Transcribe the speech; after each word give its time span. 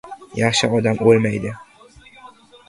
•Yaxshi 0.39 0.69
odam 0.77 1.03
o‘lmaydi. 1.11 1.53